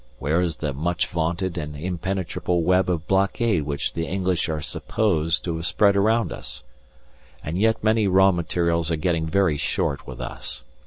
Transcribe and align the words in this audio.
Where 0.17 0.41
is 0.41 0.55
the 0.55 0.73
much 0.73 1.05
vaunted 1.05 1.59
and 1.59 1.75
impenetrable 1.75 2.63
web 2.63 2.89
of 2.89 3.07
blockade 3.07 3.67
which 3.67 3.93
the 3.93 4.07
English 4.07 4.49
are 4.49 4.59
supposed 4.59 5.43
to 5.43 5.55
have 5.57 5.65
spread 5.67 5.95
around 5.95 6.31
us? 6.33 6.63
And 7.43 7.59
yet 7.59 7.83
many 7.83 8.07
raw 8.07 8.31
materials 8.31 8.89
are 8.89 8.95
getting 8.95 9.27
very 9.27 9.57
short 9.57 10.07
with 10.07 10.19
us. 10.19 10.63